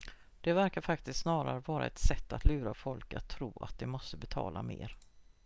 [0.41, 4.17] det verkar faktiskt snarare vara ett sätt att lura folk att tro att de måste
[4.17, 4.97] betala mer